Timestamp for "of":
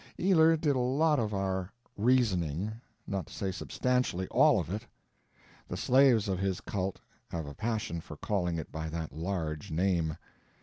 1.19-1.31, 4.59-4.71, 6.27-6.39